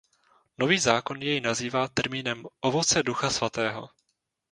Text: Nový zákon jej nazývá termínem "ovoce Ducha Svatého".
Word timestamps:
Nový 0.57 0.79
zákon 0.79 1.21
jej 1.21 1.41
nazývá 1.41 1.81
termínem 1.87 2.45
"ovoce 2.61 3.03
Ducha 3.03 3.29
Svatého". 3.29 3.89